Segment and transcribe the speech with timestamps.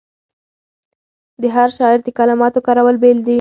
[1.41, 3.29] د هر شاعر د کلماتو کارول بېل وي.